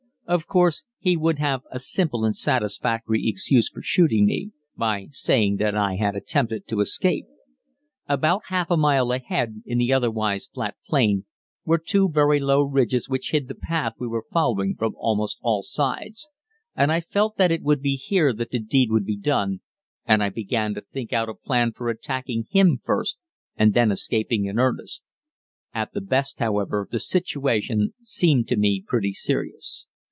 [0.27, 5.57] Of course he would have a simple and satisfactory excuse for shooting me, by saying
[5.57, 7.25] that I had attempted to escape.
[8.07, 11.25] About half a mile ahead, in the otherwise flat plain,
[11.65, 15.63] were two very low ridges which hid the path we were following from almost all
[15.63, 16.29] sides,
[16.77, 19.59] and I felt that it would be here that the deed would be done,
[20.05, 23.17] and I began to think out a plan for attacking him first
[23.57, 25.11] and then escaping in earnest.
[25.73, 29.87] At the best, however, the situation seemed to me pretty serious.